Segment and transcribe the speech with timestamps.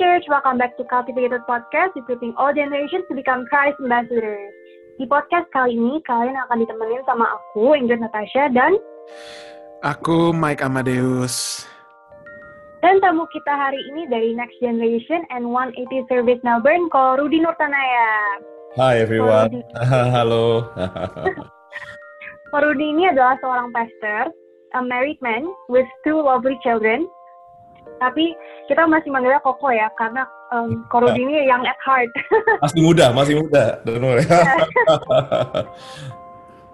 [0.00, 4.48] Church, welcome back to Cultivated Podcast, equipping all generations to become Christ ambassadors.
[4.96, 8.80] Di podcast kali ini, kalian akan ditemenin sama aku, Ingrid Natasha, dan...
[9.84, 11.68] Aku, Mike Amadeus.
[12.80, 18.40] Dan tamu kita hari ini dari Next Generation and 180 Service Melbourne, Ko Rudy Nurtanaya.
[18.80, 19.60] Hi everyone.
[20.16, 20.64] Halo.
[22.48, 24.32] Ko Rudy ini adalah seorang pastor,
[24.72, 27.04] a married man with two lovely children,
[28.00, 28.32] tapi
[28.66, 32.08] kita masih manggilnya Koko ya karena um, Korudi ini young at heart.
[32.64, 33.64] masih muda, masih muda.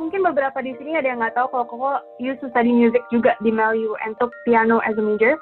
[0.01, 1.91] Mungkin beberapa di sini ada yang nggak tahu kalau Koko
[2.23, 5.35] used to study music juga di Melu and took piano as a major.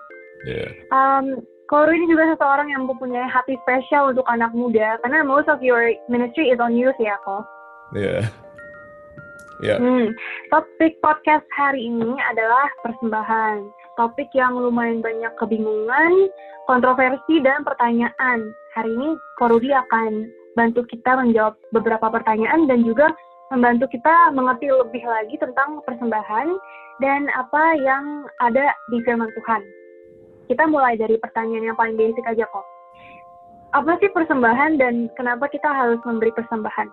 [0.48, 0.73] Yeah.
[0.89, 5.64] Um, Koro ini juga seseorang yang mempunyai hati spesial untuk anak muda karena most of
[5.64, 7.45] your ministry is on youth ya, Ko.
[7.97, 8.28] Yeah.
[9.62, 9.81] Yeah.
[9.81, 10.12] Hmm.
[10.53, 13.64] Topik podcast hari ini adalah persembahan
[13.95, 16.12] topik yang lumayan banyak kebingungan,
[16.67, 18.53] kontroversi, dan pertanyaan.
[18.75, 20.28] Hari ini Korudi akan
[20.59, 23.11] bantu kita menjawab beberapa pertanyaan dan juga
[23.55, 26.48] membantu kita mengerti lebih lagi tentang persembahan
[27.03, 29.62] dan apa yang ada di firman Tuhan.
[30.50, 32.67] Kita mulai dari pertanyaan yang paling basic aja kok.
[33.75, 36.89] Apa sih persembahan dan kenapa kita harus memberi persembahan?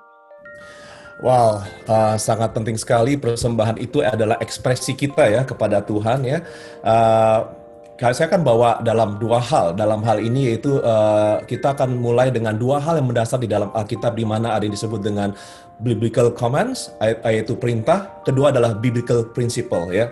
[1.20, 6.40] Wow, uh, sangat penting sekali persembahan itu adalah ekspresi kita ya kepada Tuhan ya.
[6.80, 7.60] Uh,
[8.02, 9.78] saya akan bawa dalam dua hal.
[9.78, 13.70] Dalam hal ini yaitu uh, kita akan mulai dengan dua hal yang mendasar di dalam
[13.78, 15.38] Alkitab di mana ada yang disebut dengan
[15.78, 18.10] biblical commands yaitu perintah.
[18.26, 20.10] Kedua adalah biblical principle ya.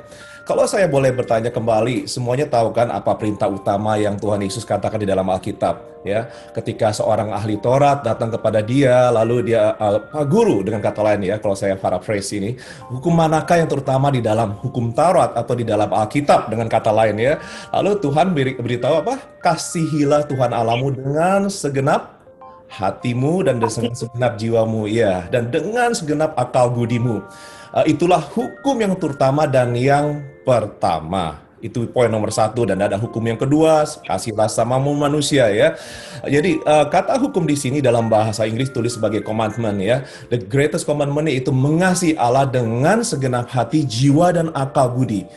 [0.49, 4.97] Kalau saya boleh bertanya kembali, semuanya tahu kan apa perintah utama yang Tuhan Yesus katakan
[4.97, 6.25] di dalam Alkitab, ya?
[6.57, 11.37] Ketika seorang ahli Taurat datang kepada dia, lalu dia uh, Guru dengan kata lain ya,
[11.37, 12.57] kalau saya paraphrase ini,
[12.89, 17.21] hukum manakah yang terutama di dalam hukum Taurat atau di dalam Alkitab dengan kata lain
[17.21, 17.37] ya?
[17.69, 19.21] Lalu Tuhan beri, beritahu apa?
[19.45, 22.25] Kasihilah Tuhan Alamu dengan segenap
[22.73, 27.21] hatimu dan dengan segenap jiwamu, ya, dan dengan segenap akal budimu.
[27.69, 31.45] Uh, itulah hukum yang terutama dan yang pertama.
[31.59, 35.75] Itu poin nomor satu dan ada hukum yang kedua kasihlah sama manusia ya.
[36.23, 40.07] Jadi uh, kata hukum di sini dalam bahasa Inggris tulis sebagai commandment ya.
[40.31, 45.27] The greatest commandment itu mengasihi Allah dengan segenap hati, jiwa dan akal budi.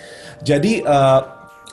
[0.46, 1.26] Jadi uh,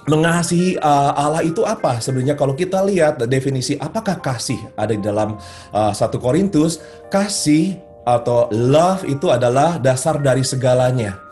[0.10, 2.02] mengasihi uh, Allah itu apa?
[2.02, 5.38] Sebenarnya kalau kita lihat definisi apakah kasih ada di dalam
[5.70, 6.82] uh, 1 Korintus,
[7.14, 11.29] kasih atau love itu adalah dasar dari segalanya.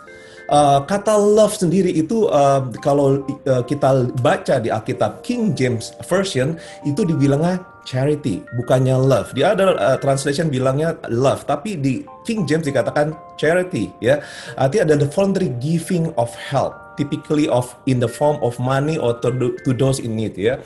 [0.48, 3.20] Uh, kata love sendiri itu uh, kalau
[3.52, 6.56] uh, kita baca di Alkitab King James Version
[6.88, 9.36] itu dibilangnya charity, bukannya love.
[9.36, 14.24] Di other uh, translation bilangnya love, tapi di King James dikatakan charity, ya.
[14.56, 19.16] Artinya ada the voluntary giving of help typically of in the form of money or
[19.22, 19.30] to,
[19.62, 20.58] to those in need ya.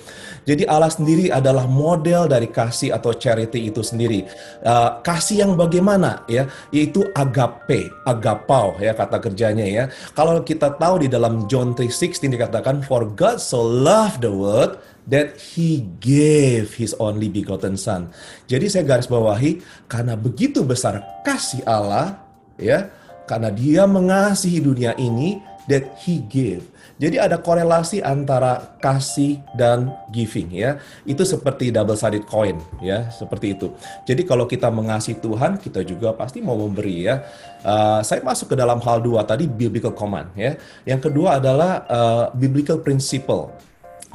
[0.48, 4.26] Jadi Allah sendiri adalah model dari kasih atau charity itu sendiri.
[4.64, 6.48] Uh, kasih yang bagaimana ya?
[6.74, 9.84] Yaitu agape, agapau ya kata kerjanya ya.
[10.18, 15.38] Kalau kita tahu di dalam John 3:16 dikatakan for God so loved the world that
[15.38, 18.14] he gave his only begotten son.
[18.46, 19.60] Jadi saya garis bawahi
[19.90, 22.22] karena begitu besar kasih Allah
[22.62, 22.90] ya,
[23.26, 26.68] karena dia mengasihi dunia ini that he gave.
[27.02, 30.78] Jadi ada korelasi antara kasih dan giving ya.
[31.02, 33.74] Itu seperti double sided coin ya, seperti itu.
[34.06, 37.26] Jadi kalau kita mengasihi Tuhan, kita juga pasti mau memberi ya.
[37.66, 40.54] Uh, saya masuk ke dalam hal dua tadi biblical command ya.
[40.86, 43.50] Yang kedua adalah uh, biblical principle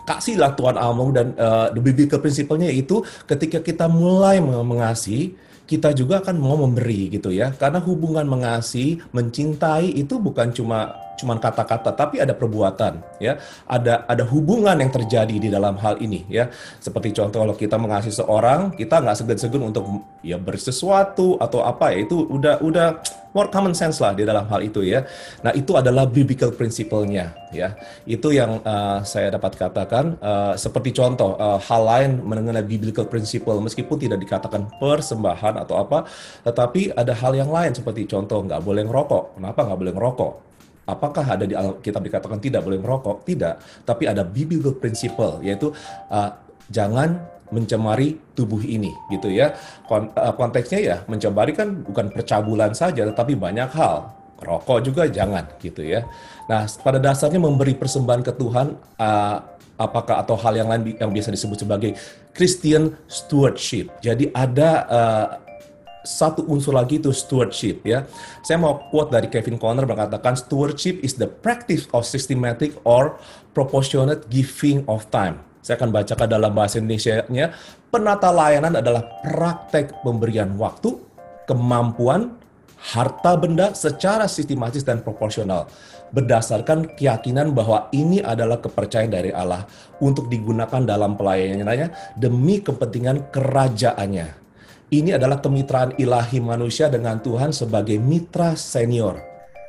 [0.07, 5.35] kasihlah Tuhan Allahmu dan uh, the biblical principle-nya itu ketika kita mulai mengasihi
[5.67, 11.41] kita juga akan mau memberi gitu ya karena hubungan mengasihi mencintai itu bukan cuma cuma
[11.41, 13.41] kata-kata tapi ada perbuatan ya.
[13.65, 16.53] Ada ada hubungan yang terjadi di dalam hal ini ya.
[16.79, 19.85] Seperti contoh kalau kita mengasihi seorang kita nggak segan-segan untuk
[20.21, 22.05] ya bersesuatu atau apa ya.
[22.05, 22.89] Itu udah udah
[23.37, 25.05] more common sense lah di dalam hal itu ya.
[25.45, 27.77] Nah itu adalah biblical principle-nya ya.
[28.09, 33.61] Itu yang uh, saya dapat katakan uh, seperti contoh uh, hal lain mengenai biblical principle
[33.61, 36.09] meskipun tidak dikatakan persembahan atau apa
[36.49, 39.37] tetapi ada hal yang lain seperti contoh nggak boleh ngerokok.
[39.37, 40.33] Kenapa nggak boleh ngerokok
[40.87, 43.27] Apakah ada di Alkitab dikatakan tidak boleh merokok?
[43.27, 43.83] Tidak.
[43.83, 45.75] Tapi ada biblical principle yaitu
[46.11, 46.31] uh,
[46.71, 47.19] jangan
[47.51, 49.55] mencemari tubuh ini gitu ya.
[49.91, 54.15] Uh, konteksnya ya mencemari kan bukan percabulan saja tetapi banyak hal.
[54.37, 56.05] Rokok juga jangan gitu ya.
[56.47, 59.37] Nah, pada dasarnya memberi persembahan ke Tuhan uh,
[59.81, 61.91] apakah atau hal yang lain yang biasa disebut sebagai
[62.37, 63.93] Christian stewardship.
[64.05, 65.27] Jadi ada uh,
[66.07, 68.07] satu unsur lagi itu stewardship ya.
[68.47, 73.19] Saya mau quote dari Kevin Conner mengatakan stewardship is the practice of systematic or
[73.51, 77.51] proportionate giving of time, Saya akan bacakan dalam bahasa Indonesia-nya.
[77.91, 80.95] Penata layanan adalah praktek pemberian waktu,
[81.51, 82.39] kemampuan,
[82.77, 85.67] harta benda secara sistematis dan proporsional
[86.15, 89.67] berdasarkan keyakinan bahwa ini adalah kepercayaan dari Allah
[89.99, 94.46] untuk digunakan dalam pelayanannya demi kepentingan kerajaannya.
[94.87, 99.19] Ini adalah kemitraan ilahi manusia dengan Tuhan sebagai mitra senior.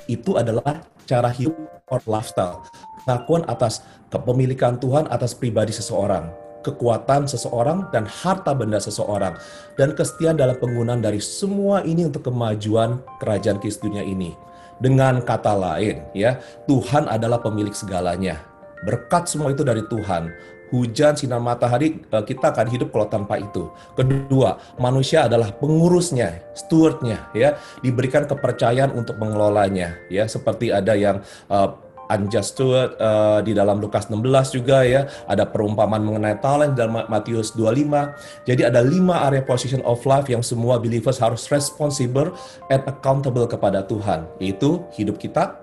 [0.05, 1.57] Itu adalah cara hidup
[1.89, 2.61] or lifestyle.
[3.01, 3.81] Pengakuan atas
[4.13, 6.29] kepemilikan Tuhan atas pribadi seseorang,
[6.61, 9.33] kekuatan seseorang, dan harta benda seseorang,
[9.73, 14.37] dan kesetiaan dalam penggunaan dari semua ini untuk kemajuan kerajaan Kristus dunia ini.
[14.77, 16.37] Dengan kata lain, ya,
[16.69, 18.37] Tuhan adalah pemilik segalanya.
[18.85, 20.29] Berkat semua itu dari Tuhan.
[20.73, 23.71] Hujan, sinar matahari, eh, kita akan hidup kalau tanpa itu.
[23.95, 31.87] Kedua, manusia adalah pengurusnya, stewardnya, ya, diberikan kepercayaan untuk mengelolanya, ya, seperti ada yang uh,
[32.11, 34.23] unjust steward uh, di dalam Lukas 16
[34.55, 35.07] juga ya.
[35.27, 40.43] Ada perumpamaan mengenai talent dalam Matius 25 jadi ada lima area position of life yang
[40.43, 42.31] semua believers harus responsible
[42.71, 44.23] and accountable kepada Tuhan.
[44.39, 45.59] Yaitu hidup kita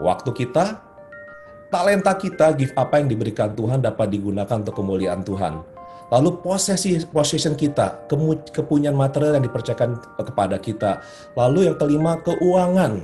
[0.00, 0.91] waktu kita
[1.72, 5.64] talenta kita gift apa yang diberikan Tuhan dapat digunakan untuk kemuliaan Tuhan.
[6.12, 8.04] Lalu posesi possession kita,
[8.52, 11.00] kepunyaan material yang dipercayakan kepada kita.
[11.32, 13.00] Lalu yang kelima, keuangan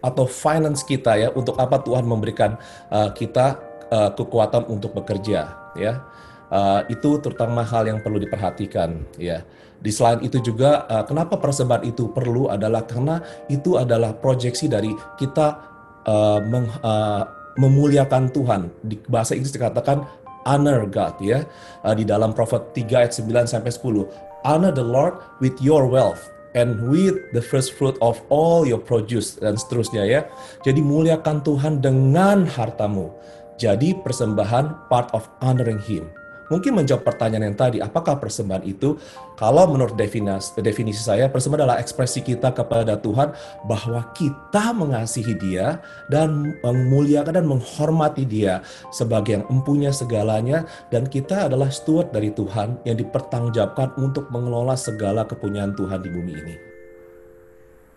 [0.00, 2.56] atau finance kita ya untuk apa Tuhan memberikan
[2.88, 3.60] uh, kita
[3.92, 6.00] uh, kekuatan untuk bekerja ya.
[6.48, 9.44] Uh, itu terutama hal yang perlu diperhatikan ya.
[9.78, 15.54] Di selain itu juga kenapa persembahan itu perlu adalah karena itu adalah proyeksi dari kita
[16.02, 20.06] uh, meng, uh, memuliakan Tuhan di bahasa Inggris dikatakan
[20.46, 21.44] honor God ya
[21.82, 26.30] uh, di dalam Prophet 3 ayat 9 sampai 10 honor the Lord with your wealth
[26.56, 30.20] and with the first fruit of all your produce dan seterusnya ya.
[30.64, 33.12] Jadi muliakan Tuhan dengan hartamu.
[33.58, 36.08] Jadi persembahan part of honoring him.
[36.48, 38.96] Mungkin menjawab pertanyaan yang tadi, apakah persembahan itu?
[39.36, 43.36] Kalau menurut definisi, definisi saya, persembahan adalah ekspresi kita kepada Tuhan
[43.68, 45.78] bahwa kita mengasihi Dia
[46.08, 52.80] dan memuliakan dan menghormati Dia sebagai yang empunya segalanya dan kita adalah steward dari Tuhan
[52.88, 56.54] yang dipertanggungjawabkan untuk mengelola segala kepunyaan Tuhan di bumi ini.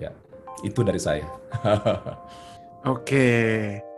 [0.04, 0.12] Ya,
[0.62, 1.26] itu dari saya.
[2.92, 3.91] Oke.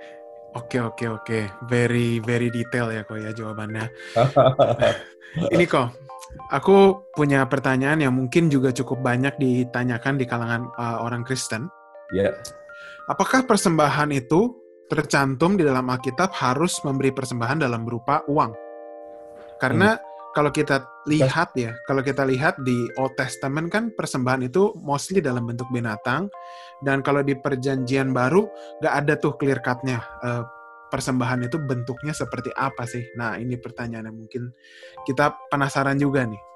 [0.54, 3.90] Oke oke oke, very very detail ya kok ya jawabannya.
[5.54, 5.90] Ini kok,
[6.54, 11.66] aku punya pertanyaan yang mungkin juga cukup banyak ditanyakan di kalangan uh, orang Kristen.
[12.14, 12.30] Ya.
[12.30, 12.34] Yeah.
[13.10, 14.54] Apakah persembahan itu
[14.88, 18.54] tercantum di dalam Alkitab harus memberi persembahan dalam berupa uang?
[19.58, 24.74] Karena hmm kalau kita lihat ya, kalau kita lihat di Old Testament kan persembahan itu
[24.81, 26.27] mostly dalam bentuk binatang,
[26.81, 28.50] dan kalau di Perjanjian Baru
[28.81, 30.44] nggak ada tuh clear cut-nya uh,
[30.89, 33.01] persembahan itu bentuknya seperti apa sih?
[33.18, 34.53] Nah ini pertanyaan yang mungkin
[35.06, 36.53] kita penasaran juga nih.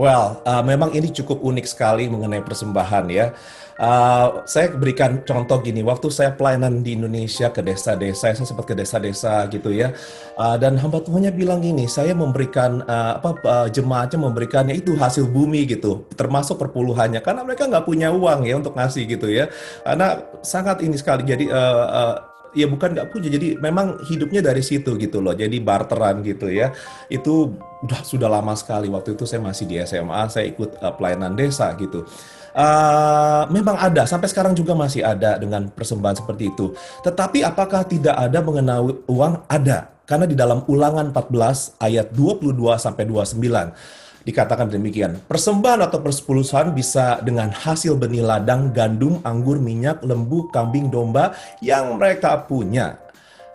[0.00, 3.36] Well, uh, memang ini cukup unik sekali mengenai persembahan ya.
[3.82, 8.78] Uh, saya berikan contoh gini, waktu saya pelayanan di Indonesia ke desa-desa, saya sempat ke
[8.78, 9.90] desa-desa gitu ya,
[10.38, 15.26] uh, dan hamba Tuhannya bilang gini, saya memberikan uh, apa uh, jemaatnya memberikannya itu hasil
[15.26, 19.50] bumi gitu, termasuk perpuluhannya, karena mereka nggak punya uang ya untuk ngasih gitu ya,
[19.82, 22.14] karena sangat ini sekali, jadi uh, uh,
[22.52, 23.28] ya bukan nggak punya.
[23.32, 25.32] Jadi memang hidupnya dari situ gitu loh.
[25.32, 26.72] Jadi barteran gitu ya.
[27.08, 28.88] Itu udah sudah lama sekali.
[28.92, 32.04] Waktu itu saya masih di SMA saya ikut uh, pelayanan desa gitu.
[32.52, 36.76] Uh, memang ada sampai sekarang juga masih ada dengan persembahan seperti itu.
[37.00, 39.48] Tetapi apakah tidak ada mengenai uang?
[39.48, 39.88] Ada.
[40.04, 45.18] Karena di dalam ulangan 14 ayat 22 sampai 29 dikatakan demikian.
[45.26, 51.98] Persembahan atau persepuluhan bisa dengan hasil benih ladang, gandum, anggur, minyak, lembu, kambing, domba yang
[51.98, 52.98] mereka punya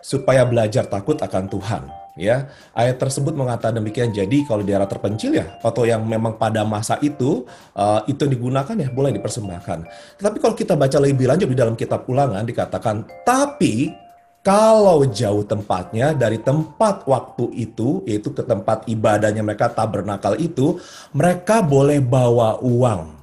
[0.04, 1.84] supaya belajar takut akan Tuhan.
[2.18, 4.10] Ya, ayat tersebut mengatakan demikian.
[4.10, 7.46] Jadi kalau di daerah terpencil ya, atau yang memang pada masa itu
[7.78, 9.78] uh, itu digunakan ya boleh dipersembahkan.
[10.18, 13.94] Tetapi kalau kita baca lebih lanjut di dalam kitab Ulangan dikatakan, tapi
[14.48, 20.80] kalau jauh tempatnya dari tempat waktu itu, yaitu ke tempat ibadahnya mereka tabernakal itu,
[21.12, 23.17] mereka boleh bawa uang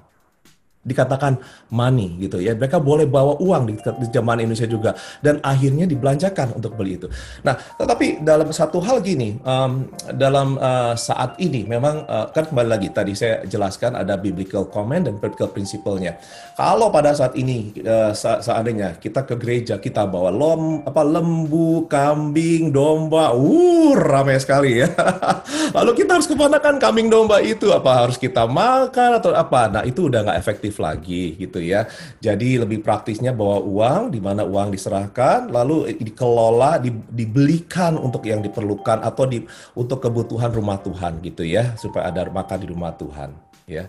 [0.86, 1.42] dikatakan
[1.74, 2.54] money gitu ya.
[2.54, 7.10] Mereka boleh bawa uang di, di zaman Indonesia juga dan akhirnya dibelanjakan untuk beli itu.
[7.42, 12.70] Nah, tetapi dalam satu hal gini, um, dalam uh, saat ini memang uh, kan kembali
[12.70, 16.22] lagi tadi saya jelaskan ada biblical comment dan biblical principle-nya.
[16.54, 22.70] Kalau pada saat ini uh, seandainya kita ke gereja kita bawa lom apa lembu, kambing,
[22.70, 24.90] domba, uh ramai sekali ya.
[25.78, 29.68] Lalu kita harus ke mana kan kambing domba itu apa harus kita makan atau apa?
[29.72, 31.88] Nah, itu udah nggak efektif produktif lagi gitu ya.
[32.20, 38.44] Jadi lebih praktisnya bawa uang, di mana uang diserahkan, lalu dikelola, di, dibelikan untuk yang
[38.44, 43.32] diperlukan atau di untuk kebutuhan rumah Tuhan gitu ya, supaya ada makan di rumah Tuhan
[43.66, 43.88] ya.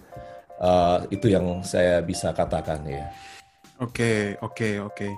[0.56, 3.12] Uh, itu yang saya bisa katakan ya.
[3.76, 4.94] Oke, okay, oke, okay, oke.
[4.96, 5.12] Okay.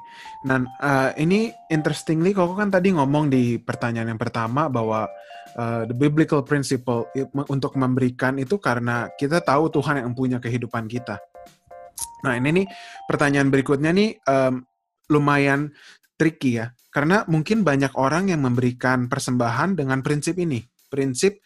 [0.50, 5.06] Nah, uh, ini interestingly, kok kan tadi ngomong di pertanyaan yang pertama bahwa
[5.54, 7.06] uh, the biblical principle
[7.46, 11.22] untuk memberikan itu karena kita tahu Tuhan yang punya kehidupan kita.
[12.24, 12.66] Nah, ini nih
[13.06, 14.62] pertanyaan berikutnya nih um,
[15.08, 15.72] lumayan
[16.18, 21.38] tricky ya, karena mungkin banyak orang yang memberikan persembahan dengan prinsip ini, prinsip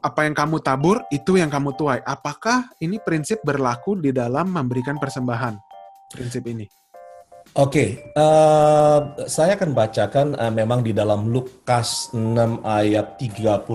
[0.00, 2.00] apa yang kamu tabur itu yang kamu tuai.
[2.02, 5.70] Apakah ini prinsip berlaku di dalam memberikan persembahan?
[6.10, 6.66] prinsip ini?
[7.58, 13.66] Oke, okay, uh, eh, saya akan bacakan uh, memang di dalam Lukas 6 ayat 38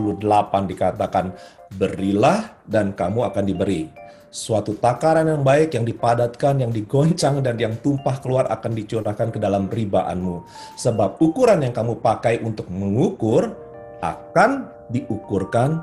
[0.72, 1.36] dikatakan,
[1.76, 3.92] Berilah dan kamu akan diberi.
[4.36, 9.40] Suatu takaran yang baik, yang dipadatkan, yang digoncang, dan yang tumpah keluar akan dicurahkan ke
[9.40, 10.44] dalam ribaanmu.
[10.76, 13.56] Sebab ukuran yang kamu pakai untuk mengukur
[14.04, 15.80] akan diukurkan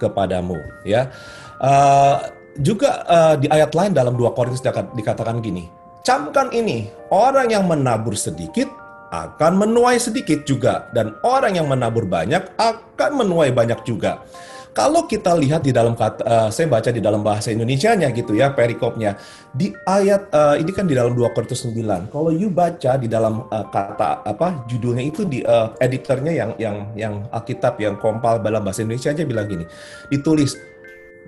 [0.00, 0.56] kepadamu.
[0.88, 1.12] Ya,
[1.60, 2.24] uh,
[2.56, 4.64] Juga uh, di ayat lain dalam 2 Korintus
[4.96, 5.68] dikatakan gini,
[6.00, 8.66] Camkan ini, orang yang menabur sedikit
[9.12, 14.24] akan menuai sedikit juga, dan orang yang menabur banyak akan menuai banyak juga.
[14.70, 18.54] Kalau kita lihat di dalam kata, uh, saya baca di dalam bahasa Indonesia-nya gitu ya,
[18.54, 19.18] perikopnya.
[19.50, 22.06] Di ayat, uh, ini kan di dalam 2 Korintus 9.
[22.14, 26.76] Kalau you baca di dalam uh, kata, apa, judulnya itu di uh, editornya yang yang
[26.94, 29.66] yang Alkitab, yang kompal dalam bahasa Indonesia aja bilang gini.
[30.06, 30.54] Ditulis,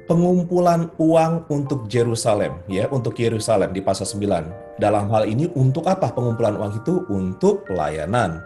[0.06, 4.78] pengumpulan uang untuk Jerusalem ya untuk Yerusalem di pasal 9.
[4.78, 6.94] Dalam hal ini untuk apa pengumpulan uang itu?
[7.10, 8.42] Untuk pelayanan.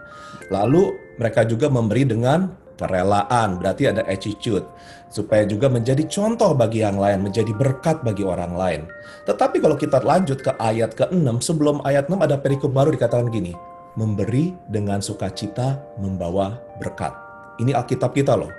[0.53, 4.63] Lalu mereka juga memberi dengan kerelaan, berarti ada attitude
[5.09, 8.81] supaya juga menjadi contoh bagi yang lain, menjadi berkat bagi orang lain.
[9.25, 13.55] Tetapi kalau kita lanjut ke ayat ke-6, sebelum ayat 6 ada perikop baru dikatakan gini,
[13.97, 17.11] memberi dengan sukacita membawa berkat.
[17.57, 18.53] Ini Alkitab kita loh.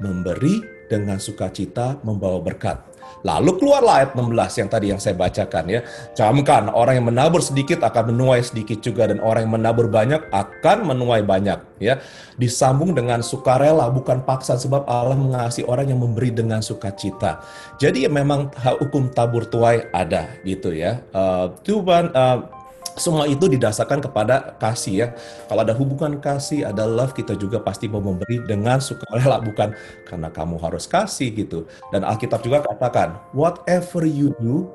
[0.00, 2.90] Memberi dengan sukacita membawa berkat.
[3.20, 5.80] Lalu keluarlah ayat 16 yang tadi yang saya bacakan ya.
[6.16, 10.78] Camkan orang yang menabur sedikit akan menuai sedikit juga dan orang yang menabur banyak akan
[10.88, 12.00] menuai banyak ya.
[12.40, 17.44] Disambung dengan sukarela bukan paksa sebab Allah mengasihi orang yang memberi dengan sukacita.
[17.76, 18.48] Jadi ya memang
[18.80, 21.04] hukum tabur tuai ada gitu ya.
[21.12, 22.59] Uh, Tuhan uh,
[22.96, 25.08] semua itu didasarkan kepada kasih ya.
[25.46, 29.74] Kalau ada hubungan kasih, ada love, kita juga pasti mau memberi dengan sukarela, bukan
[30.08, 31.68] karena kamu harus kasih gitu.
[31.94, 34.66] Dan Alkitab juga katakan, whatever you do,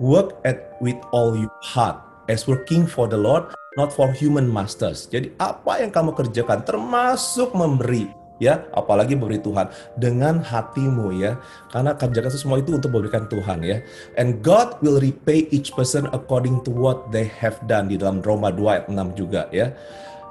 [0.00, 1.98] work at with all your heart
[2.30, 5.10] as working for the Lord, not for human masters.
[5.10, 8.08] Jadi apa yang kamu kerjakan, termasuk memberi,
[8.42, 11.38] ya apalagi memberi Tuhan dengan hatimu ya.
[11.70, 13.78] Karena kerjakan semua itu untuk memberikan Tuhan ya.
[14.18, 17.86] And God will repay each person according to what they have done.
[17.86, 19.70] Di dalam Roma 2 ayat 6 juga ya.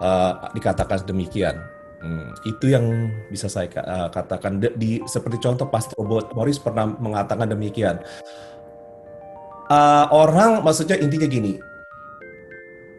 [0.02, 1.62] Uh, dikatakan demikian
[2.02, 4.58] Hmm, itu yang bisa saya uh, katakan.
[4.58, 6.02] Di, di seperti contoh Pastor
[6.34, 8.02] Morris pernah mengatakan demikian.
[9.70, 11.62] Uh, orang maksudnya intinya gini,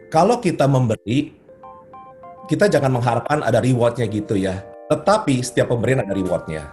[0.07, 1.35] kalau kita memberi,
[2.47, 4.63] kita jangan mengharapkan ada rewardnya gitu ya.
[4.93, 6.69] Tetapi setiap pemberian ada rewardnya.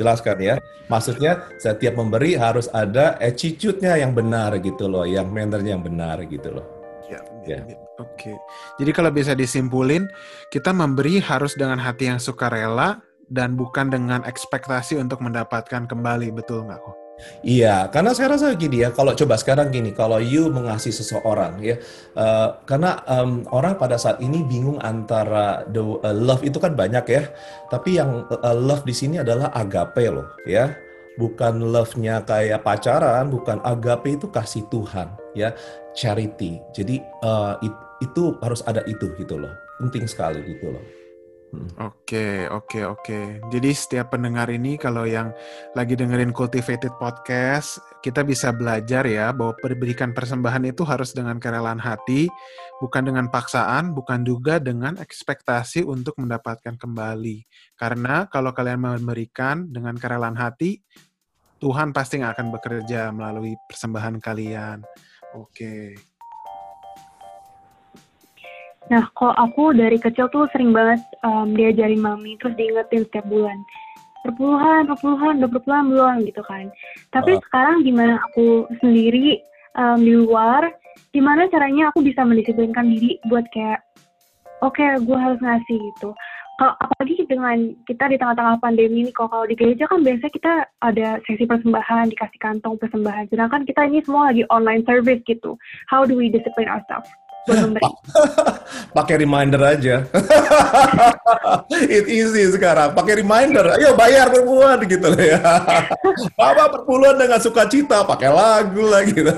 [0.00, 0.56] Jelaskan ya.
[0.88, 6.56] Maksudnya setiap memberi harus ada attitude-nya yang benar gitu loh, yang mannernya yang benar gitu
[6.56, 6.64] loh.
[7.12, 7.60] Ya, ya.
[7.68, 7.76] ya.
[8.00, 8.32] Oke.
[8.32, 8.36] Okay.
[8.80, 10.08] Jadi kalau bisa disimpulin,
[10.48, 16.64] kita memberi harus dengan hati yang sukarela dan bukan dengan ekspektasi untuk mendapatkan kembali, betul
[16.64, 16.99] nggak kok?
[17.40, 21.80] Iya, karena saya rasa gini ya, kalau coba sekarang gini, kalau you mengasihi seseorang ya,
[22.16, 27.04] uh, karena um, orang pada saat ini bingung antara the uh, love itu kan banyak
[27.08, 27.22] ya,
[27.72, 30.76] tapi yang uh, love di sini adalah agape loh ya,
[31.16, 35.56] bukan love-nya kayak pacaran, bukan agape itu kasih Tuhan ya,
[35.96, 36.60] charity.
[36.76, 37.72] Jadi uh, it,
[38.04, 40.99] itu harus ada itu gitu loh, penting sekali gitu loh.
[41.82, 43.42] Oke, oke, oke.
[43.50, 45.34] Jadi setiap pendengar ini kalau yang
[45.74, 51.82] lagi dengerin Cultivated Podcast, kita bisa belajar ya bahwa berikan persembahan itu harus dengan kerelaan
[51.82, 52.30] hati,
[52.78, 57.42] bukan dengan paksaan, bukan juga dengan ekspektasi untuk mendapatkan kembali.
[57.74, 60.78] Karena kalau kalian memberikan dengan kerelaan hati,
[61.58, 64.86] Tuhan pasti akan bekerja melalui persembahan kalian.
[65.34, 66.09] Oke.
[68.90, 73.54] Nah, kalau aku dari kecil tuh sering banget um, diajarin mami, terus diingetin setiap bulan.
[74.26, 76.68] Perpuluhan, perpuluhan, udah perpuluhan belum gitu kan.
[77.14, 77.40] Tapi uh.
[77.48, 79.38] sekarang gimana aku sendiri
[79.78, 80.74] um, di luar,
[81.14, 83.78] gimana caranya aku bisa mendisiplinkan diri buat kayak,
[84.66, 86.10] oke okay, gue harus ngasih gitu.
[86.60, 90.52] kalau apalagi dengan kita di tengah-tengah pandemi ini kok kalau di gereja kan biasanya kita
[90.84, 95.56] ada sesi persembahan dikasih kantong persembahan sedangkan kita ini semua lagi online service gitu
[95.88, 97.08] how do we discipline ourselves
[98.96, 100.04] pakai reminder aja.
[101.96, 102.92] It easy sekarang.
[102.92, 103.76] Pakai reminder.
[103.76, 105.40] Ayo bayar perpuluhan gitu ya.
[106.38, 108.04] Bapak perpuluhan dengan sukacita.
[108.04, 109.16] Pakai lagu lagi.
[109.16, 109.32] Gitu.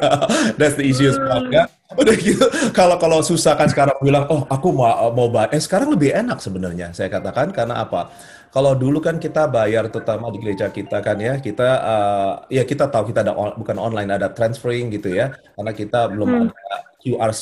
[0.59, 1.66] That's the easiest part kan.
[1.92, 2.47] Udah gitu.
[2.73, 5.52] Kalau kalau susah kan sekarang bilang, oh aku mau mau bayar.
[5.54, 6.90] Eh sekarang lebih enak sebenarnya.
[6.97, 8.11] Saya katakan karena apa?
[8.52, 12.85] Kalau dulu kan kita bayar terutama di gereja kita kan ya, kita uh, ya kita
[12.85, 16.52] tahu kita ada on, bukan online ada transferring gitu ya, karena kita belum hmm.
[16.52, 17.32] ada QR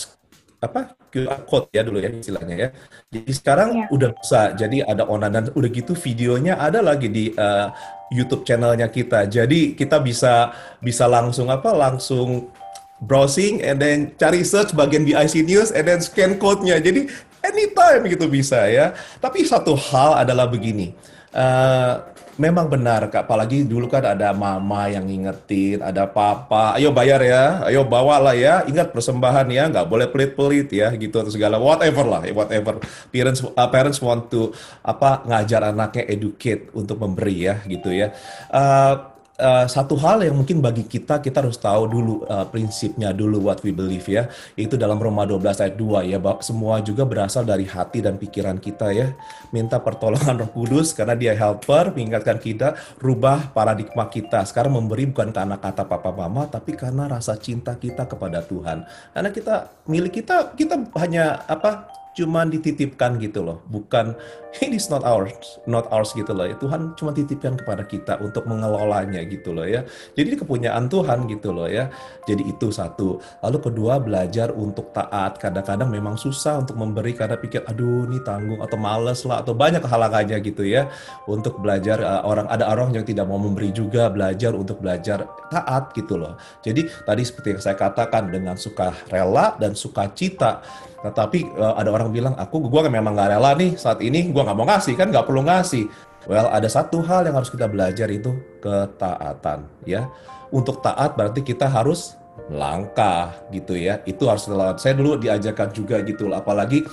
[0.61, 2.69] apa QR code ya dulu ya istilahnya ya.
[3.09, 3.87] Jadi sekarang ya.
[3.89, 4.41] udah bisa.
[4.53, 7.73] Jadi ada online dan udah gitu videonya ada lagi di uh,
[8.13, 9.25] YouTube channelnya kita.
[9.25, 10.53] Jadi kita bisa
[10.85, 12.53] bisa langsung apa langsung
[13.01, 16.77] browsing and then cari search bagian BIC News and then scan code-nya.
[16.77, 17.09] Jadi
[17.41, 18.93] anytime gitu bisa ya.
[19.19, 20.93] Tapi satu hal adalah begini.
[21.33, 22.05] Uh,
[22.39, 23.27] memang benar, Kak.
[23.27, 28.37] Apalagi dulu kan ada mama yang ngingetin, ada papa, ayo bayar ya, ayo bawa lah
[28.39, 32.79] ya, ingat persembahan ya, nggak boleh pelit-pelit ya, gitu atau segala whatever lah, whatever.
[33.11, 34.55] Parents uh, parents want to
[34.87, 38.15] apa ngajar anaknya educate untuk memberi ya, gitu ya.
[38.47, 39.10] Uh,
[39.41, 43.65] uh, satu hal yang mungkin bagi kita kita harus tahu dulu uh, prinsipnya dulu what
[43.65, 44.29] we believe ya.
[44.55, 48.61] Itu dalam Roma 12 ayat 2 ya bahwa semua juga berasal dari hati dan pikiran
[48.61, 49.17] kita ya.
[49.51, 54.45] Minta pertolongan Roh Kudus karena dia helper mengingatkan kita rubah paradigma kita.
[54.45, 58.85] Sekarang memberi bukan karena kata papa mama tapi karena rasa cinta kita kepada Tuhan.
[59.17, 59.55] Karena kita
[59.89, 64.13] milik kita kita hanya apa cuma dititipkan gitu loh, bukan
[64.59, 66.43] ini is not ours, not ours gitu loh.
[66.43, 66.59] Ya.
[66.59, 69.87] Tuhan cuma titipkan kepada kita untuk mengelolanya gitu loh ya.
[70.19, 71.87] Jadi kepunyaan Tuhan gitu loh ya.
[72.27, 73.23] Jadi itu satu.
[73.47, 75.39] Lalu kedua belajar untuk taat.
[75.39, 79.87] Kadang-kadang memang susah untuk memberi karena pikir aduh ini tanggung atau males lah atau banyak
[79.87, 80.91] halangannya gitu ya.
[81.31, 85.95] Untuk belajar uh, orang ada orang yang tidak mau memberi juga belajar untuk belajar taat
[85.95, 86.35] gitu loh.
[86.67, 90.59] Jadi tadi seperti yang saya katakan dengan suka rela dan sukacita
[91.01, 94.43] Nah, tapi uh, ada orang bilang, aku gue memang nggak rela nih saat ini, gue
[94.43, 95.89] nggak mau ngasih kan, nggak perlu ngasih.
[96.29, 100.13] Well, ada satu hal yang harus kita belajar itu ketaatan, ya.
[100.53, 102.21] Untuk taat berarti kita harus
[102.53, 104.05] langkah gitu ya.
[104.05, 104.77] Itu harus dilakukan.
[104.77, 106.85] Saya dulu diajarkan juga gitu, apalagi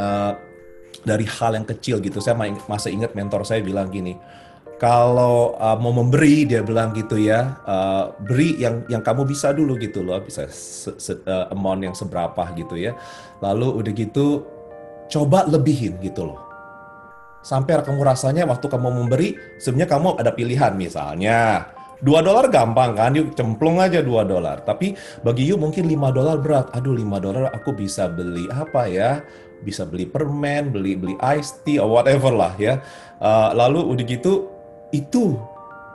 [0.00, 0.32] uh,
[1.04, 2.24] dari hal yang kecil gitu.
[2.24, 4.16] Saya masih ingat mentor saya bilang gini,
[4.80, 9.76] kalau uh, mau memberi dia bilang gitu ya uh, beri yang yang kamu bisa dulu
[9.76, 12.96] gitu loh bisa se, se, uh, amount yang seberapa gitu ya.
[13.44, 14.26] Lalu udah gitu
[15.12, 16.40] coba lebihin gitu loh.
[17.44, 20.72] Sampai kamu rasanya waktu kamu memberi sebenarnya kamu ada pilihan.
[20.72, 21.68] Misalnya
[22.00, 24.64] dua dolar gampang kan yuk cemplung aja dua dolar.
[24.64, 26.72] Tapi bagi you mungkin lima dolar berat.
[26.72, 29.20] Aduh lima dolar aku bisa beli apa ya?
[29.60, 32.80] Bisa beli permen beli beli ice tea or whatever lah ya.
[33.20, 34.59] Uh, lalu udah gitu
[34.90, 35.38] itu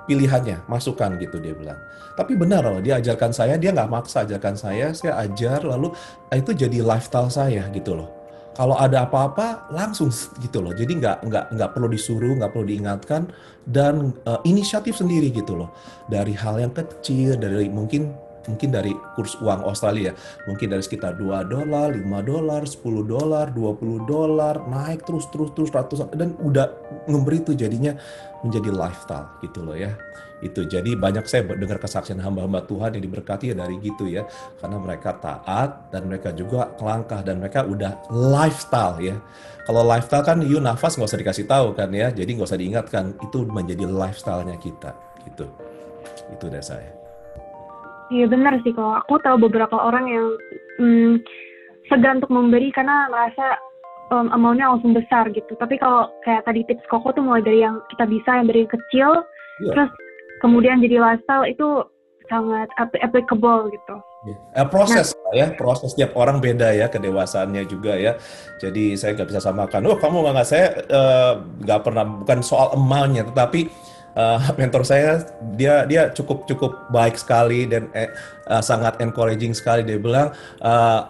[0.06, 1.78] pilihannya, masukan gitu dia bilang.
[2.16, 5.92] Tapi benar loh, dia ajarkan saya, dia nggak maksa ajarkan saya, saya ajar, lalu
[6.32, 8.08] ah, itu jadi lifestyle saya gitu loh.
[8.56, 10.08] Kalau ada apa-apa langsung
[10.40, 13.28] gitu loh, jadi nggak nggak nggak perlu disuruh, nggak perlu diingatkan,
[13.68, 15.76] dan uh, inisiatif sendiri gitu loh.
[16.08, 18.16] Dari hal yang kecil, dari mungkin
[18.50, 20.14] mungkin dari kurs uang Australia
[20.46, 25.70] mungkin dari sekitar 2 dolar, 5 dolar, 10 dolar, 20 dolar naik terus terus terus
[25.74, 26.70] ratusan dan udah
[27.10, 27.98] memberi itu jadinya
[28.46, 29.94] menjadi lifestyle gitu loh ya.
[30.44, 34.28] Itu jadi banyak saya dengar kesaksian hamba-hamba Tuhan yang diberkati ya dari gitu ya.
[34.62, 39.18] Karena mereka taat dan mereka juga kelangkah dan mereka udah lifestyle ya.
[39.66, 42.14] Kalau lifestyle kan you nafas nggak usah dikasih tahu kan ya.
[42.14, 43.18] Jadi nggak usah diingatkan.
[43.24, 44.92] Itu menjadi lifestylenya kita
[45.26, 45.50] gitu.
[46.36, 46.95] Itu dari saya
[48.14, 50.28] Iya benar sih kalau aku tahu beberapa orang yang
[50.78, 51.14] hmm,
[51.90, 53.58] segan untuk memberi karena merasa
[54.14, 55.58] um, amountnya langsung besar gitu.
[55.58, 59.26] Tapi kalau kayak tadi tips Koko tuh mulai dari yang kita bisa yang dari kecil,
[59.66, 59.74] yeah.
[59.74, 59.92] terus
[60.42, 61.86] kemudian jadi lifestyle itu
[62.26, 63.96] sangat applicable gitu.
[64.26, 64.66] Yeah.
[64.74, 68.18] proses nah, ya, proses tiap orang beda ya kedewasaannya juga ya.
[68.58, 69.86] Jadi saya nggak bisa samakan.
[69.86, 73.70] Oh kamu nggak saya eh, nggak uh, pernah bukan soal amountnya, tetapi
[74.16, 75.22] uh, mentor saya
[75.54, 79.84] dia dia cukup cukup baik sekali dan uh, sangat encouraging sekali.
[79.84, 80.32] Dia bilang
[80.64, 81.02] uh,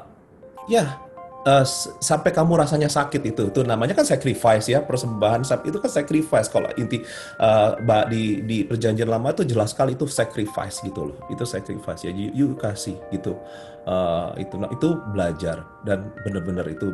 [0.68, 0.98] ya
[1.46, 1.66] uh,
[2.02, 6.50] sampai kamu rasanya sakit itu itu namanya kan sacrifice ya persembahan itu kan sacrifice.
[6.50, 7.00] Kalau inti
[7.40, 7.78] uh,
[8.10, 12.34] di di perjanjian lama itu jelas sekali itu sacrifice gitu loh itu sacrifice ya you,
[12.34, 13.38] you kasih gitu.
[13.86, 16.90] Uh, itu nah, itu belajar dan benar-benar itu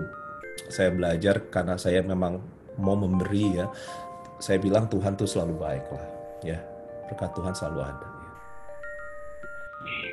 [0.68, 2.44] saya belajar karena saya memang
[2.76, 3.72] mau memberi ya
[4.42, 6.06] saya bilang Tuhan tuh selalu baik lah
[6.42, 6.58] ya
[7.08, 8.30] berkat Tuhan selalu ada ya.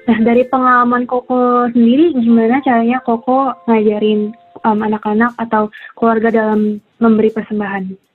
[0.08, 7.30] Nah dari pengalaman Koko sendiri gimana caranya Koko ngajarin um, anak-anak atau keluarga dalam memberi
[7.30, 8.08] persembahan?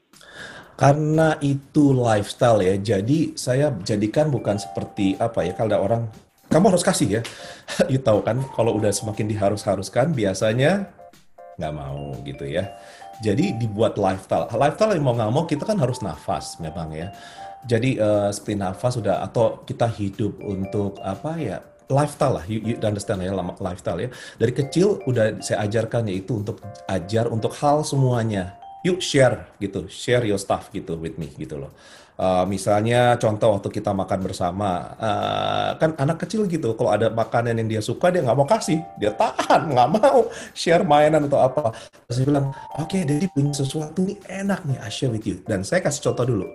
[0.73, 6.02] Karena itu lifestyle ya, jadi saya jadikan bukan seperti apa ya, kalau ada orang,
[6.49, 7.21] kamu harus kasih ya.
[7.93, 10.89] you tahu kan, kalau udah semakin diharus-haruskan, biasanya
[11.62, 12.73] nggak mau gitu ya.
[13.21, 14.49] Jadi dibuat lifestyle.
[14.49, 17.13] Lifestyle yang mau nggak mau kita kan harus nafas memang ya.
[17.63, 21.58] Jadi uh, seperti nafas sudah atau kita hidup untuk apa ya
[21.91, 24.10] lifestyle lah, you, you understand ya lifestyle ya.
[24.39, 30.28] Dari kecil udah saya ajarkan yaitu untuk ajar untuk hal semuanya yuk share gitu, share
[30.28, 31.72] your stuff gitu with me gitu loh.
[32.13, 37.58] Uh, misalnya contoh waktu kita makan bersama, uh, kan anak kecil gitu, kalau ada makanan
[37.58, 41.74] yang dia suka dia nggak mau kasih, dia tahan nggak mau share mainan atau apa.
[42.06, 45.41] Terus saya bilang, oke, okay, Daddy punya sesuatu nih enak nih, I share with you.
[45.50, 46.48] Dan saya kasih contoh dulu,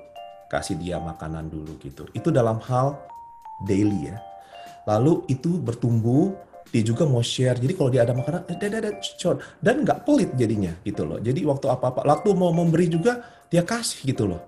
[0.46, 2.06] kasih dia makanan dulu gitu.
[2.14, 2.94] Itu dalam hal
[3.66, 4.16] daily ya.
[4.86, 7.56] Lalu itu bertumbuh dia juga mau share.
[7.56, 8.58] Jadi kalau dia ada makanan, eh,
[9.60, 11.18] dan nggak pelit jadinya gitu loh.
[11.18, 14.40] Jadi waktu apa-apa, waktu mau memberi juga dia kasih gitu loh.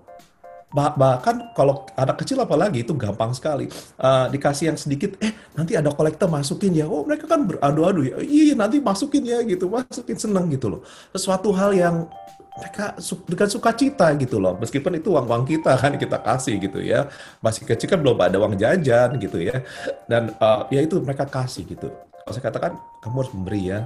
[0.71, 3.67] Bah bahkan kalau anak kecil apalagi itu gampang sekali
[3.99, 6.87] uh, dikasih yang sedikit, eh nanti ada kolektor masukin ya.
[6.87, 8.15] Oh mereka kan beradu-adu ya.
[8.23, 10.81] Iya nanti masukin ya gitu, masukin seneng gitu loh.
[11.11, 12.07] Sesuatu hal yang
[12.51, 17.07] mereka dengan sukacita gitu loh meskipun itu uang uang kita kan kita kasih gitu ya
[17.39, 19.63] masih kecil kan belum ada uang jajan gitu ya
[20.05, 21.87] dan uh, ya itu mereka kasih gitu
[22.21, 23.79] kalau saya katakan kamu harus memberi ya.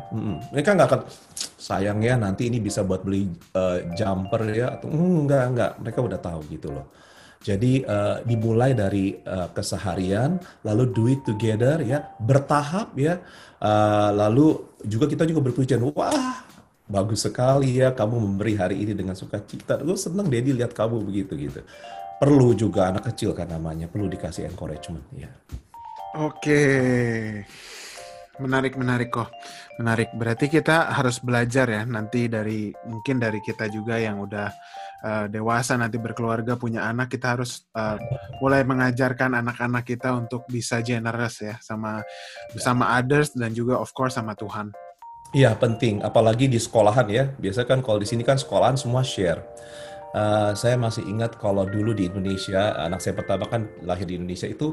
[0.52, 1.02] Mereka nggak akan
[1.56, 5.72] sayang ya nanti ini bisa buat beli uh, jumper ya atau mm, enggak enggak.
[5.80, 6.86] Mereka udah tahu gitu loh.
[7.46, 13.22] Jadi uh, dimulai dari uh, keseharian lalu do it together ya bertahap ya
[13.62, 16.42] uh, lalu juga kita juga bertujuan wah
[16.90, 19.80] bagus sekali ya kamu memberi hari ini dengan sukacita.
[19.80, 21.62] Gue seneng Dedi lihat kamu begitu gitu.
[22.20, 25.30] Perlu juga anak kecil kan namanya perlu dikasih encouragement ya.
[26.16, 26.64] Oke
[28.36, 29.32] Menarik, menarik kok.
[29.80, 30.12] Menarik.
[30.12, 34.48] Berarti kita harus belajar ya nanti dari mungkin dari kita juga yang udah
[35.06, 37.96] uh, dewasa nanti berkeluarga punya anak kita harus uh,
[38.44, 42.04] mulai mengajarkan anak-anak kita untuk bisa generous ya sama
[42.60, 44.76] sama others dan juga of course sama Tuhan.
[45.36, 47.28] Iya penting, apalagi di sekolahan ya.
[47.36, 49.44] Biasa kan kalau di sini kan sekolahan semua share.
[50.16, 54.48] Uh, saya masih ingat kalau dulu di Indonesia, anak saya pertama kan lahir di Indonesia
[54.48, 54.72] itu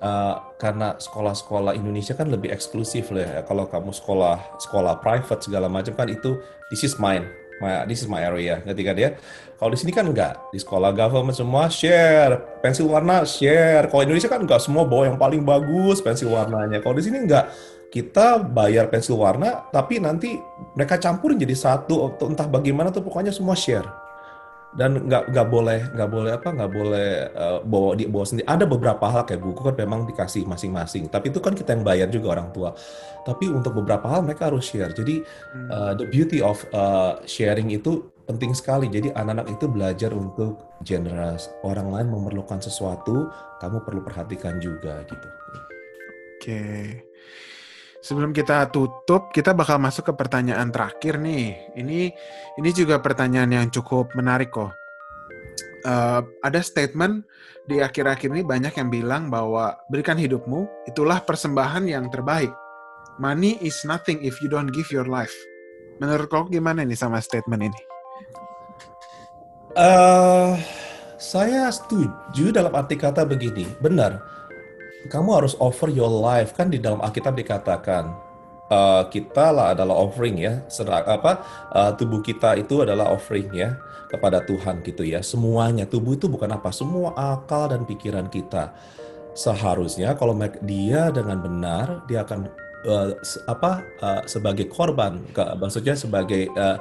[0.00, 3.40] uh, karena sekolah-sekolah Indonesia kan lebih eksklusif lah ya.
[3.44, 6.40] Kalau kamu sekolah sekolah private segala macam kan itu
[6.72, 7.28] this is mine,
[7.60, 9.10] my, this is my area, ngerti kan ya?
[9.60, 13.92] Kalau di sini kan enggak, di sekolah government semua share, pensil warna share.
[13.92, 16.80] Kalau Indonesia kan enggak semua bawa yang paling bagus pensil warnanya.
[16.80, 17.52] Kalau di sini enggak,
[17.92, 20.40] kita bayar pensil warna, tapi nanti
[20.72, 24.09] mereka campurin jadi satu, entah bagaimana tuh pokoknya semua share
[24.78, 28.62] dan nggak nggak boleh nggak boleh apa nggak boleh uh, bawa di bawa sendiri ada
[28.70, 31.10] beberapa hal kayak buku kan memang dikasih masing-masing.
[31.10, 32.70] Tapi itu kan kita yang bayar juga orang tua.
[33.26, 34.94] Tapi untuk beberapa hal mereka harus share.
[34.94, 35.26] Jadi
[35.74, 38.86] uh, the beauty of uh, sharing itu penting sekali.
[38.86, 41.50] Jadi anak-anak itu belajar untuk generous.
[41.66, 43.26] Orang lain memerlukan sesuatu
[43.58, 45.28] kamu perlu perhatikan juga gitu.
[46.40, 46.46] Oke.
[46.46, 47.09] okay.
[48.00, 51.52] Sebelum kita tutup, kita bakal masuk ke pertanyaan terakhir nih.
[51.76, 52.00] Ini
[52.56, 54.72] ini juga pertanyaan yang cukup menarik kok.
[55.84, 57.24] Uh, ada statement
[57.64, 62.52] di akhir-akhir ini banyak yang bilang bahwa berikan hidupmu itulah persembahan yang terbaik.
[63.20, 65.32] Money is nothing if you don't give your life.
[66.00, 67.80] Menurut kau gimana nih sama statement ini?
[69.76, 70.56] Uh,
[71.20, 74.39] saya setuju dalam arti kata begini, benar
[75.08, 76.52] kamu harus offer your life.
[76.52, 78.12] Kan di dalam Alkitab dikatakan
[78.68, 80.60] uh, kita lah adalah offering ya.
[80.68, 81.40] Serak, apa
[81.72, 83.80] uh, tubuh kita itu adalah offering ya
[84.12, 85.24] kepada Tuhan gitu ya.
[85.24, 88.74] Semuanya tubuh itu bukan apa semua akal dan pikiran kita.
[89.32, 93.12] Seharusnya kalau dia dengan benar dia akan uh,
[93.48, 96.80] apa uh, sebagai korban ke, maksudnya sebagai uh,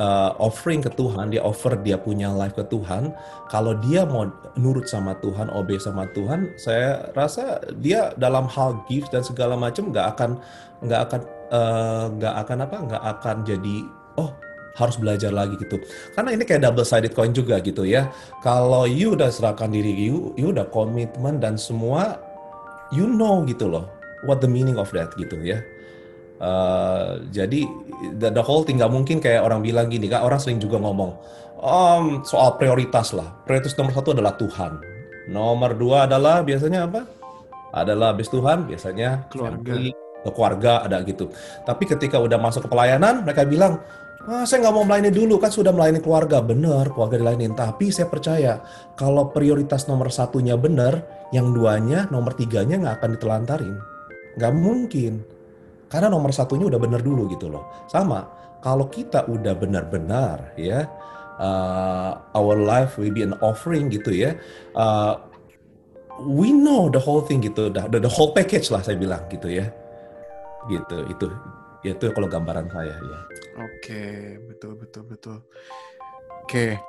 [0.00, 3.12] uh, offering ke Tuhan dia offer dia punya life ke Tuhan
[3.52, 9.12] kalau dia mau nurut sama Tuhan obey sama Tuhan saya rasa dia dalam hal gift
[9.12, 10.30] dan segala macam nggak akan
[10.84, 11.20] nggak akan
[12.20, 13.76] nggak uh, akan apa nggak akan jadi
[14.20, 14.30] oh
[14.74, 15.78] harus belajar lagi gitu.
[16.18, 18.10] Karena ini kayak double sided coin juga gitu ya.
[18.42, 22.18] Kalau you udah serahkan diri you, you udah komitmen dan semua
[22.90, 23.88] you know gitu loh
[24.24, 25.60] what the meaning of that gitu ya.
[26.42, 27.64] Uh, jadi
[28.18, 31.14] the, the whole thing nggak mungkin kayak orang bilang gini kan orang sering juga ngomong
[31.64, 33.32] um, soal prioritas lah.
[33.48, 34.82] Prioritas nomor satu adalah Tuhan.
[35.32, 37.08] Nomor dua adalah biasanya apa?
[37.72, 39.72] Adalah habis Tuhan biasanya keluarga.
[39.72, 39.90] family,
[40.22, 41.32] keluarga ada gitu.
[41.64, 43.80] Tapi ketika udah masuk ke pelayanan mereka bilang
[44.28, 46.44] ah, saya nggak mau melayani dulu kan sudah melayani keluarga.
[46.44, 48.60] Benar keluarga dilayani tapi saya percaya
[49.00, 53.93] kalau prioritas nomor satunya benar yang duanya nomor tiganya nggak akan ditelantarin
[54.38, 55.12] Nggak mungkin.
[55.90, 57.86] Karena nomor satunya udah benar dulu gitu loh.
[57.86, 58.26] Sama,
[58.58, 60.90] kalau kita udah benar-benar ya,
[61.38, 64.34] uh, our life will be an offering gitu ya.
[64.74, 65.22] Uh,
[66.26, 69.70] we know the whole thing gitu, the, the whole package lah saya bilang gitu ya.
[70.66, 71.28] Gitu, itu
[71.84, 73.18] itu kalau gambaran saya ya.
[73.60, 74.02] Oke,
[74.48, 75.36] betul betul betul.
[76.42, 76.80] Oke.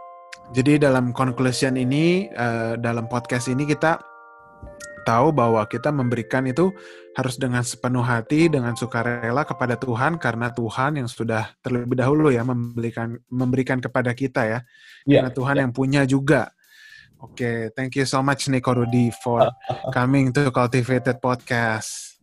[0.53, 3.97] Jadi dalam conclusion ini uh, dalam podcast ini kita
[5.05, 6.73] tahu bahwa kita memberikan itu
[7.13, 12.41] harus dengan sepenuh hati, dengan sukarela kepada Tuhan karena Tuhan yang sudah terlebih dahulu ya
[12.41, 14.59] memberikan memberikan kepada kita ya.
[15.05, 15.21] Yeah.
[15.21, 15.63] Karena Tuhan yeah.
[15.63, 16.49] yang punya juga.
[17.15, 19.47] Oke, okay, thank you so much Nico Rudy for
[19.95, 22.19] coming to Cultivated Podcast.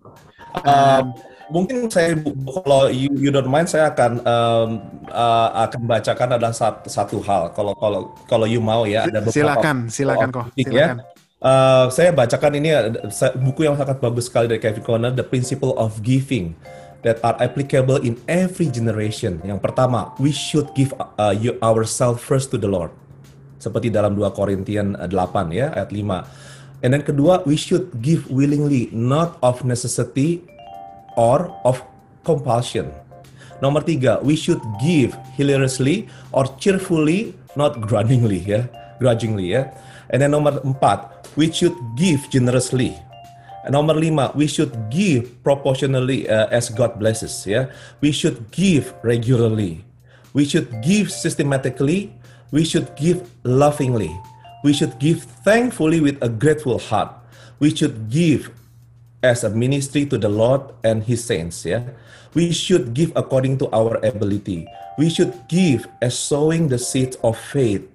[0.53, 1.09] Uh,
[1.49, 2.16] mungkin saya
[2.49, 4.68] kalau you, you don't mind saya akan um,
[5.12, 9.37] uh, akan bacakan ada satu, satu hal kalau kalau kalau you mau ya ada beberapa
[9.37, 10.64] silakan silakan kok ya.
[10.64, 10.97] silakan.
[11.01, 11.12] Ya.
[11.42, 12.70] Uh, saya bacakan ini
[13.42, 16.55] buku yang sangat bagus sekali dari Kevin Conner, The Principle of Giving
[17.02, 19.42] that are applicable in every generation.
[19.42, 22.94] Yang pertama, we should give uh, ourselves first to the Lord.
[23.59, 25.11] Seperti dalam 2 Korintian 8
[25.50, 26.87] ya, ayat 5.
[26.87, 30.46] And then kedua, we should give willingly, not of necessity
[31.18, 31.83] or of
[32.22, 32.94] compulsion.
[33.59, 38.66] Nomor tiga, we should give hilariously or cheerfully, not grudgingly ya,
[39.02, 39.70] grudgingly ya.
[40.12, 42.92] And then nomor empat, we should give generously.
[43.64, 47.46] Nomor lima, we should give proportionally uh, as God blesses.
[47.48, 47.72] Ya,
[48.05, 49.85] we should give regularly.
[50.37, 52.12] We should give systematically.
[52.53, 54.12] We should give lovingly.
[54.64, 57.14] We should give thankfully with a grateful heart.
[57.59, 58.51] We should give
[59.22, 61.64] as a ministry to the Lord and His saints.
[61.64, 61.87] Yeah,
[62.35, 64.66] we should give according to our ability.
[64.98, 67.87] We should give as sowing the seeds of faith.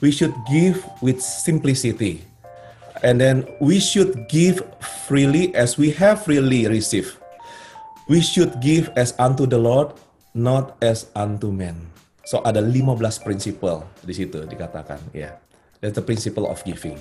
[0.00, 2.26] We should give with simplicity
[3.04, 7.20] And then we should give freely as we have freely received.
[8.08, 9.92] We should give as unto the Lord,
[10.32, 11.76] not as unto men.
[12.24, 15.30] So ada 15 prinsipal di situ dikatakan, ya.
[15.30, 15.32] Yeah.
[15.84, 16.96] That's the principle of giving.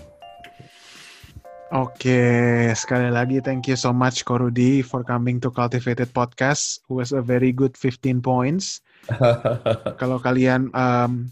[1.73, 6.83] Oke, sekali lagi thank you so much Korudi for coming to Cultivated Podcast.
[6.85, 8.83] It was a very good 15 points.
[10.01, 11.31] Kalau kalian um,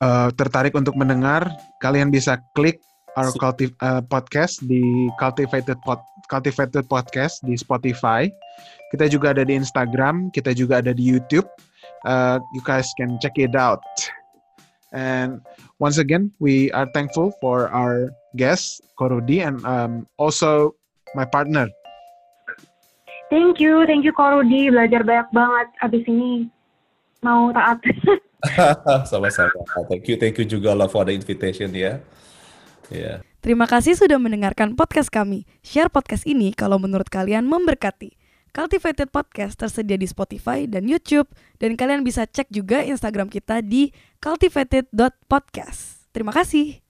[0.00, 1.46] uh, tertarik untuk mendengar,
[1.80, 2.80] kalian bisa klik
[3.18, 8.30] our cultiv uh, podcast di Cultivated Pod Cultivated Podcast di Spotify.
[8.94, 11.46] Kita juga ada di Instagram, kita juga ada di YouTube.
[12.06, 13.82] Uh, you guys can check it out.
[14.90, 15.42] And
[15.78, 20.74] once again, we are thankful for our guest Korudi and um, also
[21.14, 21.70] my partner.
[23.30, 24.70] Thank you, thank you Korudi.
[24.70, 26.50] Belajar banyak banget abis ini.
[27.22, 27.78] Mau taat.
[29.10, 29.52] Sama-sama.
[29.88, 32.00] Thank you, thank you juga lah for the invitation ya.
[32.90, 33.22] Yeah.
[33.40, 35.48] Terima kasih sudah mendengarkan podcast kami.
[35.64, 38.20] Share podcast ini kalau menurut kalian memberkati.
[38.50, 41.30] Cultivated Podcast tersedia di Spotify dan YouTube
[41.62, 46.10] dan kalian bisa cek juga Instagram kita di cultivated.podcast.
[46.10, 46.89] Terima kasih.